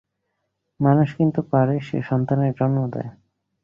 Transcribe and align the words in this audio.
মানুষ 0.79 1.09
কিন্তু 1.15 1.39
পারে, 1.51 1.75
সে 1.79 1.97
সন্তানের 2.01 2.51
জন্ম 2.53 2.79
দেয়। 2.93 3.09